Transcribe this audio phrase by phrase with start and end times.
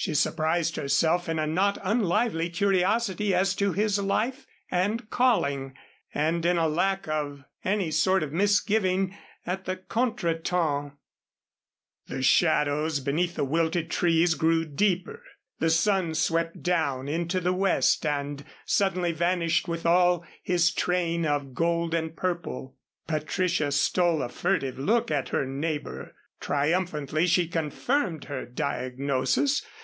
[0.00, 5.74] She surprised herself in a not unlively curiosity as to his life and calling,
[6.14, 10.92] and in a lack of any sort of misgiving at the contretemps.
[12.06, 15.20] The shadows beneath the wilted trees grew deeper.
[15.58, 21.54] The sun swept down into the west and suddenly vanished with all his train of
[21.54, 22.76] gold and purple.
[23.08, 26.14] Patricia stole a furtive look at her neighbor.
[26.40, 29.64] Triumphantly she confirmed her diagnosis.